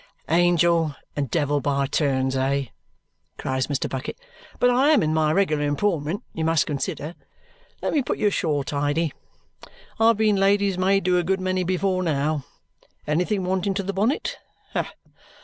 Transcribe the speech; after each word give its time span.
"Angel 0.29 0.95
and 1.15 1.29
devil 1.29 1.61
by 1.61 1.85
turns, 1.85 2.35
eh?" 2.35 2.65
cries 3.37 3.67
Mr. 3.67 3.87
Bucket. 3.87 4.17
"But 4.57 4.71
I 4.71 4.89
am 4.89 5.03
in 5.03 5.13
my 5.13 5.31
regular 5.31 5.63
employment, 5.67 6.23
you 6.33 6.43
must 6.43 6.65
consider. 6.65 7.13
Let 7.83 7.93
me 7.93 8.01
put 8.01 8.17
your 8.17 8.31
shawl 8.31 8.63
tidy. 8.63 9.13
I've 9.99 10.17
been 10.17 10.37
lady's 10.37 10.75
maid 10.79 11.05
to 11.05 11.19
a 11.19 11.23
good 11.23 11.39
many 11.39 11.63
before 11.63 12.01
now. 12.01 12.45
Anything 13.05 13.43
wanting 13.43 13.75
to 13.75 13.83
the 13.83 13.93
bonnet? 13.93 14.39